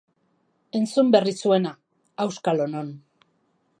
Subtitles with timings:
[0.79, 1.75] Entzun berri zuena...
[2.25, 2.91] auskalo non.